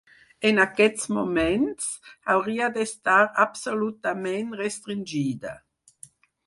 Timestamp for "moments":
1.17-1.91